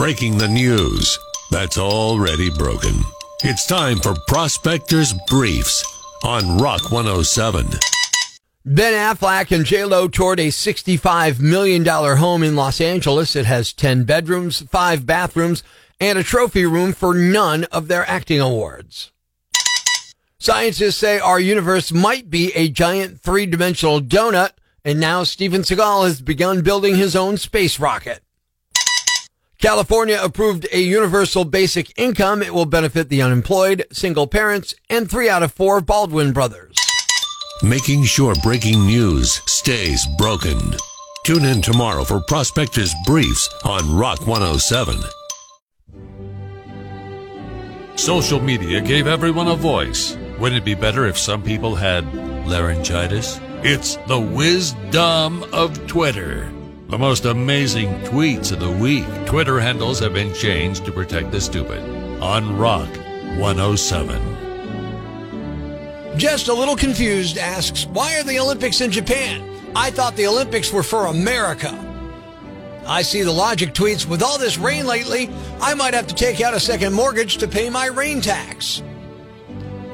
[0.00, 1.18] breaking the news
[1.50, 3.02] that's already broken.
[3.42, 5.84] It's time for Prospectors Briefs
[6.24, 7.66] on Rock 107.
[8.64, 13.36] Ben Affleck and J-Lo toured a $65 million home in Los Angeles.
[13.36, 15.62] It has 10 bedrooms, 5 bathrooms,
[16.00, 19.12] and a trophy room for none of their acting awards.
[20.38, 26.22] Scientists say our universe might be a giant three-dimensional donut, and now Steven Seagal has
[26.22, 28.22] begun building his own space rocket.
[29.60, 32.42] California approved a universal basic income.
[32.42, 36.76] It will benefit the unemployed, single parents, and three out of four Baldwin brothers.
[37.62, 40.58] Making sure breaking news stays broken.
[41.24, 44.98] Tune in tomorrow for Prospectors Briefs on Rock 107.
[47.96, 50.16] Social media gave everyone a voice.
[50.38, 52.06] Wouldn't it be better if some people had
[52.46, 53.38] laryngitis?
[53.62, 56.50] It's the wisdom of Twitter.
[56.90, 59.04] The most amazing tweets of the week.
[59.24, 61.80] Twitter handles have been changed to protect the stupid.
[62.20, 62.88] On Rock
[63.38, 64.18] 107.
[66.18, 69.48] Just a little confused asks, why are the Olympics in Japan?
[69.76, 71.72] I thought the Olympics were for America.
[72.88, 75.30] I see the logic tweets, with all this rain lately,
[75.60, 78.82] I might have to take out a second mortgage to pay my rain tax.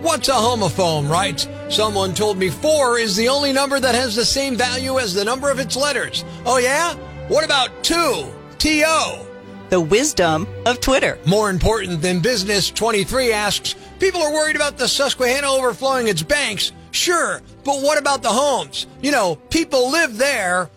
[0.00, 1.46] What's a homophone, right?
[1.68, 5.24] Someone told me four is the only number that has the same value as the
[5.24, 6.24] number of its letters.
[6.44, 6.94] Oh yeah?
[7.28, 8.32] What about two?
[8.58, 9.26] T-O.
[9.68, 11.18] The wisdom of Twitter.
[11.26, 16.70] More important than business, 23 asks, people are worried about the Susquehanna overflowing its banks.
[16.92, 18.86] Sure, but what about the homes?
[19.02, 20.70] You know, people live there.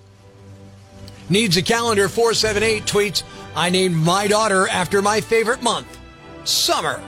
[1.29, 3.21] Needs a calendar 478 tweets,
[3.55, 5.99] I named my daughter after my favorite month,
[6.43, 6.99] summer.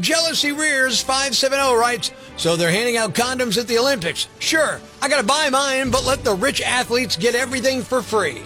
[0.00, 4.28] Jealousy Rears 570 writes, so they're handing out condoms at the Olympics.
[4.38, 8.42] Sure, I gotta buy mine, but let the rich athletes get everything for free.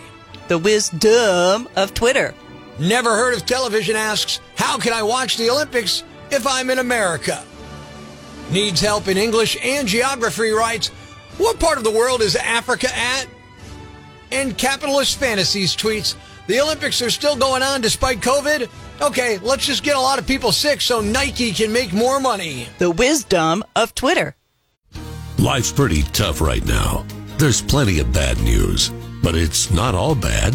[0.48, 2.34] The wisdom of Twitter.
[2.78, 7.44] Never heard of television asks, how can I watch the Olympics if I'm in America?
[8.50, 10.88] Needs help in English and geography writes,
[11.38, 13.26] what part of the world is Africa at?
[14.30, 16.16] And Capitalist Fantasies tweets,
[16.46, 18.68] the Olympics are still going on despite COVID?
[19.00, 22.68] Okay, let's just get a lot of people sick so Nike can make more money.
[22.78, 24.36] The wisdom of Twitter.
[25.38, 27.04] Life's pretty tough right now.
[27.38, 28.90] There's plenty of bad news,
[29.22, 30.54] but it's not all bad.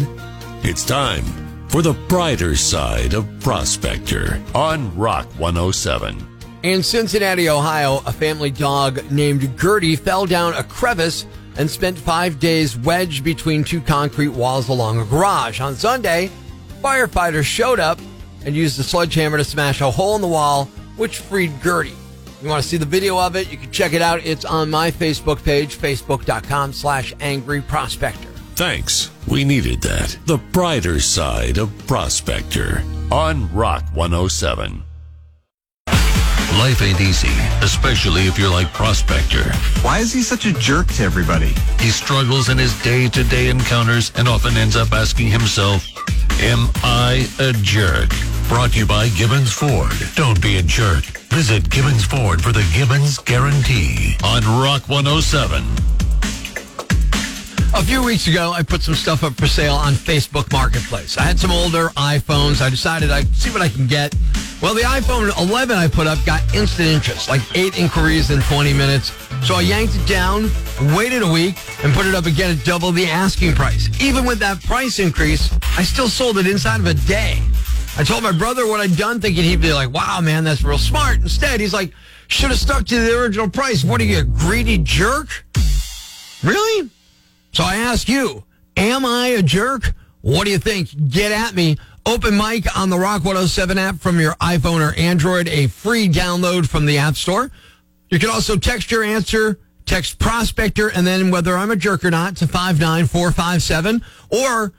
[0.62, 1.24] It's time
[1.68, 6.26] for the brighter side of Prospector on Rock 107.
[6.62, 12.40] In Cincinnati, Ohio, a family dog named Gertie fell down a crevice and spent five
[12.40, 15.60] days wedged between two concrete walls along a garage.
[15.60, 16.30] On Sunday,
[16.80, 18.00] firefighters showed up
[18.44, 20.66] and used a sledgehammer to smash a hole in the wall,
[20.96, 21.94] which freed Gertie.
[22.42, 23.50] You want to see the video of it?
[23.50, 24.24] You can check it out.
[24.24, 28.28] It's on my Facebook page, facebook.com slash angry prospector.
[28.54, 29.10] Thanks.
[29.28, 30.16] We needed that.
[30.26, 34.82] The brighter side of Prospector on Rock 107.
[36.58, 37.28] Life ain't easy,
[37.62, 39.44] especially if you're like Prospector.
[39.82, 41.52] Why is he such a jerk to everybody?
[41.78, 45.86] He struggles in his day-to-day encounters and often ends up asking himself,
[46.40, 48.10] Am I a jerk?
[48.48, 49.92] Brought to you by Gibbons Ford.
[50.14, 51.04] Don't be a jerk.
[51.28, 55.62] Visit Gibbons Ford for the Gibbons Guarantee on Rock 107.
[57.74, 61.18] A few weeks ago, I put some stuff up for sale on Facebook Marketplace.
[61.18, 62.62] I had some older iPhones.
[62.62, 64.14] I decided I'd see what I can get.
[64.62, 68.72] Well, the iPhone 11 I put up got instant interest, like eight inquiries in 20
[68.72, 69.12] minutes.
[69.46, 70.50] So I yanked it down,
[70.96, 73.90] waited a week, and put it up again at double the asking price.
[74.00, 77.42] Even with that price increase, I still sold it inside of a day.
[77.98, 80.78] I told my brother what I'd done, thinking he'd be like, wow, man, that's real
[80.78, 81.16] smart.
[81.16, 81.92] Instead, he's like,
[82.28, 83.82] should have stuck to the original price.
[83.82, 85.44] What are you, a greedy jerk?
[86.44, 86.90] Really?
[87.52, 88.44] So I ask you,
[88.76, 89.94] am I a jerk?
[90.20, 91.10] What do you think?
[91.10, 91.76] Get at me.
[92.06, 96.68] Open mic on the Rock 107 app from your iPhone or Android, a free download
[96.68, 97.50] from the App Store.
[98.10, 102.12] You can also text your answer, text Prospector, and then whether I'm a jerk or
[102.12, 104.72] not to 59457 or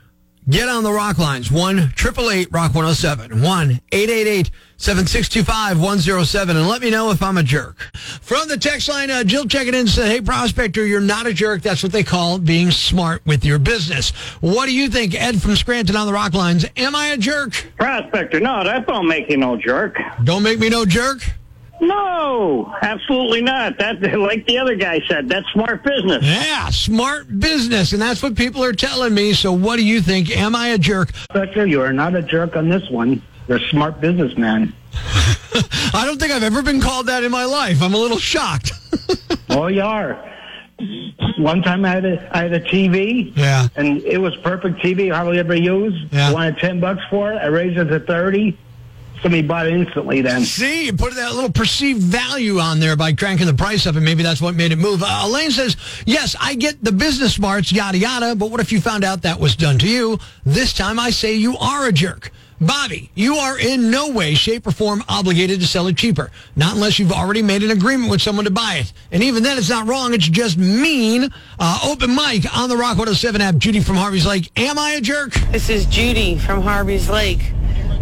[0.50, 6.82] get on the Rock lines 1 888 Rock 107 1 888 7625 107 and let
[6.82, 7.78] me know if I'm a jerk.
[8.22, 11.62] From the text line, uh, Jill checking in said, Hey, Prospector, you're not a jerk.
[11.62, 14.12] That's what they call being smart with your business.
[14.40, 16.66] What do you think, Ed from Scranton on the Rock lines?
[16.78, 17.72] Am I a jerk?
[17.78, 19.98] Prospector, no, that don't make you no jerk.
[20.24, 21.30] Don't make me no jerk.
[21.82, 23.78] No, absolutely not.
[23.78, 26.24] That, like the other guy said, that's smart business.
[26.24, 27.94] Yeah, smart business.
[27.94, 29.34] And that's what people are telling me.
[29.34, 30.36] So what do you think?
[30.36, 31.12] Am I a jerk?
[31.16, 33.22] Spectre, you are not a jerk on this one.
[33.48, 34.74] You're a smart businessman.
[34.94, 37.82] I don't think I've ever been called that in my life.
[37.82, 38.74] I'm a little shocked.
[39.50, 40.26] oh, you are.
[41.38, 43.36] one time I had a, I had a TV.
[43.36, 43.68] Yeah.
[43.76, 46.14] And it was perfect TV, hardly ever used.
[46.14, 46.30] Yeah.
[46.30, 47.38] I wanted 10 bucks for it.
[47.38, 48.58] I raised it to 30.
[49.22, 50.44] Somebody bought it instantly then.
[50.44, 54.06] See, you put that little perceived value on there by cranking the price up, and
[54.06, 55.04] maybe that's what made it move.
[55.04, 55.76] Uh, Elaine says,
[56.06, 59.40] Yes, I get the business smarts, yada, yada, but what if you found out that
[59.40, 60.20] was done to you?
[60.46, 62.32] This time I say you are a jerk.
[62.62, 66.30] Bobby, you are in no way, shape, or form obligated to sell it cheaper.
[66.58, 68.92] Not unless you've already made an agreement with someone to buy it.
[69.14, 70.14] And even then, it's not wrong.
[70.14, 71.30] It's just mean.
[71.58, 73.56] Uh, open mic on the Rock 107 app.
[73.56, 74.52] Judy from Harvey's Lake.
[74.58, 75.34] Am I a jerk?
[75.52, 77.54] This is Judy from Harvey's Lake.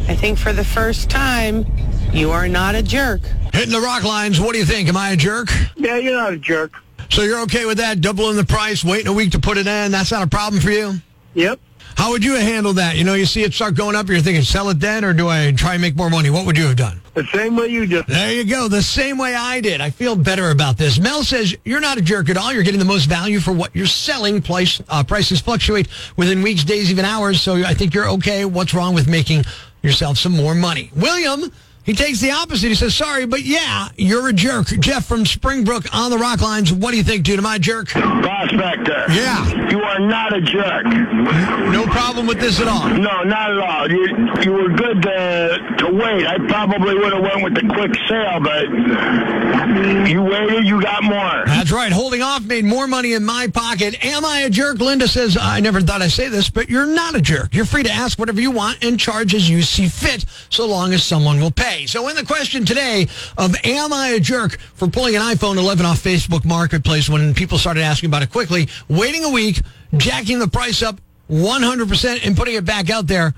[0.08, 1.66] I think for the first time,
[2.14, 3.22] you are not a jerk.
[3.54, 4.40] Hitting the rock lines.
[4.40, 4.88] What do you think?
[4.88, 5.50] Am I a jerk?
[5.76, 6.74] Yeah, you're not a jerk.
[7.10, 8.02] So you're okay with that?
[8.02, 9.92] Doubling the price, waiting a week to put it in.
[9.92, 10.94] That's not a problem for you?
[11.34, 11.60] Yep.
[11.98, 12.96] How would you handle that?
[12.96, 15.28] You know, you see it start going up, you're thinking, sell it then, or do
[15.30, 16.30] I try and make more money?
[16.30, 17.02] What would you have done?
[17.16, 18.06] The same way you did.
[18.06, 18.68] There you go.
[18.68, 19.82] The same way I did.
[19.82, 21.00] I feel better about this.
[21.00, 22.54] Mel says you're not a jerk at all.
[22.54, 24.44] You're getting the most value for what you're selling.
[24.44, 27.42] Price, uh, prices fluctuate within weeks, days, even hours.
[27.42, 28.46] So I think you're okay.
[28.46, 29.46] What's wrong with making
[29.88, 30.92] yourself some more money?
[30.96, 31.52] William,
[31.88, 32.68] he takes the opposite.
[32.68, 34.68] He says, sorry, but yeah, you're a jerk.
[34.68, 36.74] Jeff from Springbrook on the rock lines.
[36.74, 37.40] What do you think, dude?
[37.40, 37.88] Am I a jerk?
[37.88, 39.06] Prospector.
[39.10, 39.70] Yeah.
[39.70, 40.86] You are not a jerk.
[40.86, 42.90] No problem with this at all.
[42.90, 43.90] No, not at all.
[43.90, 44.06] You
[44.44, 46.28] you were good to to wait.
[46.28, 50.68] I probably would have went with the quick sale, but you waited.
[50.68, 51.44] You got more.
[51.46, 51.92] That's right.
[51.92, 54.04] Holding off made more money in my pocket.
[54.04, 54.80] Am I a jerk?
[54.80, 57.56] Linda says, I never thought I'd say this, but you're not a jerk.
[57.56, 60.94] You're free to ask whatever you want and charge as you see fit, so long
[60.94, 61.77] as someone will pay.
[61.86, 63.08] So in the question today
[63.38, 67.58] of am I a jerk for pulling an iPhone 11 off Facebook Marketplace when people
[67.58, 69.62] started asking about it quickly, waiting a week,
[69.96, 73.34] jacking the price up 100% and putting it back out there,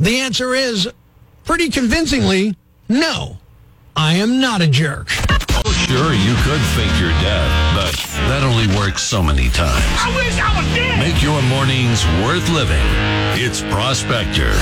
[0.00, 0.88] the answer is
[1.44, 2.56] pretty convincingly
[2.88, 3.38] no.
[3.96, 5.08] I am not a jerk.
[5.08, 7.94] Sure, you could fake your death, but
[8.28, 9.84] that only works so many times.
[9.98, 10.98] I wish I was dead.
[10.98, 12.82] Make your mornings worth living.
[13.36, 14.52] It's Prospector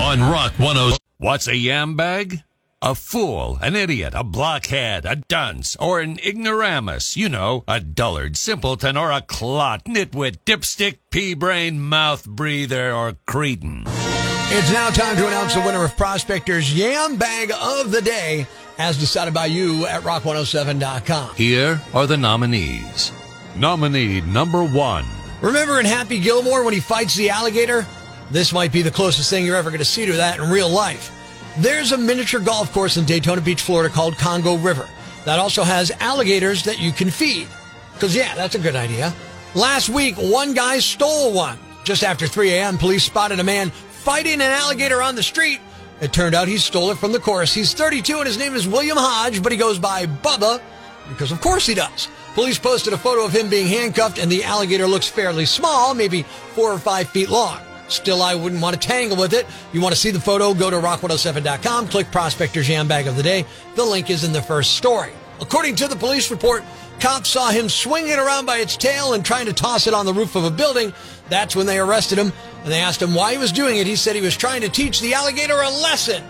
[0.00, 0.96] on Rock 10.
[1.18, 2.42] What's a yam bag?
[2.86, 7.16] A fool, an idiot, a blockhead, a dunce, or an ignoramus.
[7.16, 13.84] You know, a dullard, simpleton, or a clot, nitwit, dipstick, pea-brain, mouth breather, or cretin.
[13.86, 18.46] It's now time to announce the winner of Prospector's Yam Bag of the Day,
[18.76, 21.36] as decided by you at rock107.com.
[21.36, 23.12] Here are the nominees.
[23.56, 25.06] Nominee number one.
[25.40, 27.86] Remember in Happy Gilmore when he fights the alligator?
[28.30, 30.68] This might be the closest thing you're ever going to see to that in real
[30.68, 31.10] life.
[31.58, 34.88] There's a miniature golf course in Daytona Beach, Florida called Congo River
[35.24, 37.48] that also has alligators that you can feed.
[37.94, 39.14] Because, yeah, that's a good idea.
[39.54, 41.58] Last week, one guy stole one.
[41.84, 45.60] Just after 3 a.m., police spotted a man fighting an alligator on the street.
[46.00, 47.54] It turned out he stole it from the course.
[47.54, 50.60] He's 32 and his name is William Hodge, but he goes by Bubba
[51.08, 52.08] because, of course, he does.
[52.34, 56.22] Police posted a photo of him being handcuffed, and the alligator looks fairly small, maybe
[56.54, 57.60] four or five feet long.
[57.94, 59.46] Still, I wouldn't want to tangle with it.
[59.72, 60.52] You want to see the photo?
[60.52, 63.46] Go to rock107.com, click Prospector's Yam Bag of the Day.
[63.76, 65.12] The link is in the first story.
[65.40, 66.64] According to the police report,
[67.00, 70.12] cops saw him swinging around by its tail and trying to toss it on the
[70.12, 70.92] roof of a building.
[71.28, 72.32] That's when they arrested him,
[72.62, 73.86] and they asked him why he was doing it.
[73.86, 76.22] He said he was trying to teach the alligator a lesson.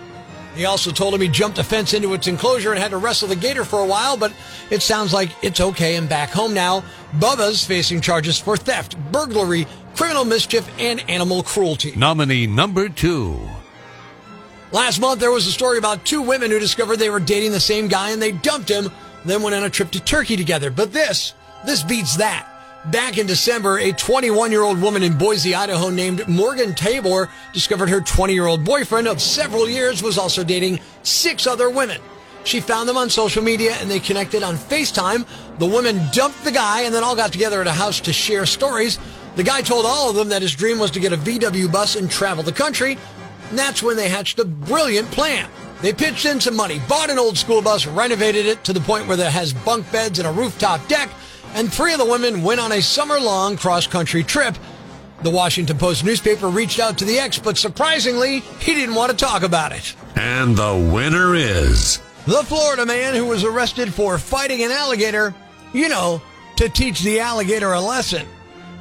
[0.55, 3.27] He also told him he jumped a fence into its enclosure and had to wrestle
[3.27, 4.33] the gator for a while, but
[4.69, 6.83] it sounds like it's okay and back home now.
[7.17, 9.67] Bubba's facing charges for theft, burglary,
[10.05, 11.91] criminal mischief, and animal cruelty.
[11.95, 13.39] Nominee number two.
[14.71, 17.59] Last month, there was a story about two women who discovered they were dating the
[17.59, 18.91] same guy and they dumped him,
[19.25, 20.69] then went on a trip to Turkey together.
[20.69, 21.33] But this,
[21.65, 22.47] this beats that.
[22.91, 27.89] Back in December, a 21 year old woman in Boise, Idaho named Morgan Tabor discovered
[27.89, 31.99] her 20 year old boyfriend of several years was also dating six other women.
[32.43, 35.25] She found them on social media and they connected on FaceTime.
[35.57, 38.45] The women dumped the guy and then all got together at a house to share
[38.45, 38.99] stories.
[39.35, 41.95] The guy told all of them that his dream was to get a VW bus
[41.95, 42.97] and travel the country.
[43.49, 45.49] And that's when they hatched a brilliant plan.
[45.81, 49.07] They pitched in some money, bought an old school bus, renovated it to the point
[49.07, 51.09] where it has bunk beds and a rooftop deck,
[51.53, 54.57] and three of the women went on a summer long cross country trip.
[55.21, 59.17] The Washington Post newspaper reached out to the ex, but surprisingly, he didn't want to
[59.17, 59.95] talk about it.
[60.15, 61.99] And the winner is.
[62.25, 65.35] The Florida man who was arrested for fighting an alligator,
[65.73, 66.21] you know,
[66.55, 68.25] to teach the alligator a lesson.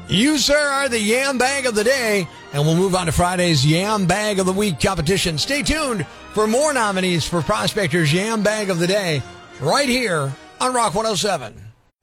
[0.09, 3.65] You, sir, are the Yam Bag of the Day, and we'll move on to Friday's
[3.65, 5.39] Yam Bag of the Week competition.
[5.39, 9.23] Stay tuned for more nominees for Prospector's Yam Bag of the Day
[9.61, 10.31] right here
[10.61, 11.55] on Rock 107.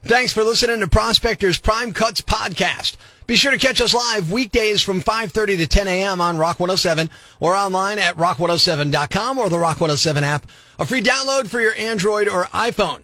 [0.04, 2.98] Thanks for listening to Prospector's Prime Cuts podcast.
[3.28, 6.20] Be sure to catch us live weekdays from 5.30 to 10 a.m.
[6.20, 7.08] on Rock 107
[7.40, 10.48] or online at rock107.com or the Rock 107 app,
[10.80, 13.04] a free download for your Android or iPhone.